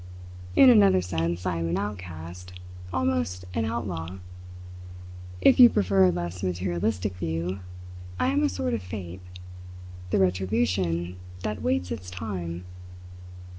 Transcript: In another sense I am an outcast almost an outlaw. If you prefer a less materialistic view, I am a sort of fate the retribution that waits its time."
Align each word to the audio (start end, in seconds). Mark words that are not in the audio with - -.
In 0.55 0.71
another 0.71 0.99
sense 0.99 1.45
I 1.45 1.57
am 1.57 1.69
an 1.69 1.77
outcast 1.77 2.53
almost 2.91 3.45
an 3.53 3.65
outlaw. 3.65 4.17
If 5.41 5.59
you 5.59 5.69
prefer 5.69 6.05
a 6.05 6.09
less 6.11 6.41
materialistic 6.41 7.17
view, 7.17 7.59
I 8.19 8.29
am 8.29 8.41
a 8.41 8.49
sort 8.49 8.73
of 8.73 8.81
fate 8.81 9.21
the 10.09 10.17
retribution 10.17 11.17
that 11.43 11.61
waits 11.61 11.91
its 11.91 12.09
time." 12.09 12.65